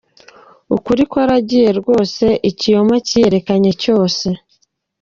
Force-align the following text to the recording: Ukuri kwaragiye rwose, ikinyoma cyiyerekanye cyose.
Ukuri 0.75 1.01
kwaragiye 1.11 1.69
rwose, 1.79 2.25
ikinyoma 2.49 2.95
cyiyerekanye 3.07 3.71
cyose. 3.83 4.27